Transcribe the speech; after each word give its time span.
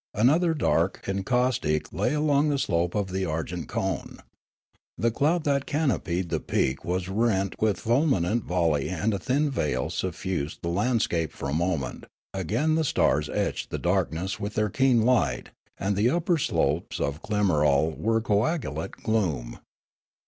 Another 0.15 0.55
dark 0.55 1.03
encaustic 1.07 1.93
lay 1.93 2.15
along 2.15 2.49
the 2.49 2.57
slope 2.57 2.95
of 2.95 3.11
the 3.11 3.23
argent 3.23 3.67
cone. 3.67 4.17
The 4.97 5.11
cloud 5.11 5.43
that 5.43 5.67
canopied 5.67 6.29
the 6.29 6.39
peak 6.39 6.83
was 6.83 7.07
rent 7.07 7.53
with 7.61 7.79
fulminant 7.79 8.43
volley 8.45 8.89
and 8.89 9.13
a 9.13 9.19
thin 9.19 9.51
veil 9.51 9.91
suffused 9.91 10.63
the 10.63 10.69
landscape 10.69 11.31
for 11.31 11.49
a 11.49 11.53
moment; 11.53 12.05
again 12.33 12.73
the 12.73 12.83
stars 12.83 13.29
etched 13.29 13.69
the 13.69 13.77
darkness 13.77 14.39
with 14.39 14.55
their 14.55 14.69
keen 14.71 15.03
light, 15.03 15.51
and 15.77 15.95
the 15.95 16.09
upper 16.09 16.39
slopes 16.39 16.99
of 16.99 17.21
Klimarol 17.21 17.95
were 17.95 18.21
coagulate 18.21 18.93
gloom. 19.03 19.59